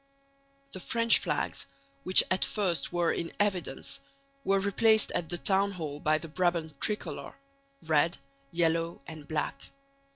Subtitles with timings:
[0.71, 1.67] The French flags,
[2.03, 3.99] which at first were in evidence,
[4.43, 7.35] were replaced at the Town Hall by the Brabant tricolor
[7.83, 8.17] red,
[8.51, 9.69] yellow and black.